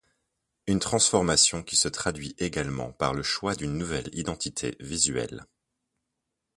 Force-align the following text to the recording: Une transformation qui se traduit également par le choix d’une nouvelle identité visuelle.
Une 0.65 0.79
transformation 0.79 1.61
qui 1.61 1.75
se 1.75 1.87
traduit 1.87 2.33
également 2.39 2.91
par 2.91 3.13
le 3.13 3.21
choix 3.21 3.53
d’une 3.53 3.77
nouvelle 3.77 4.09
identité 4.13 4.75
visuelle. 4.79 5.45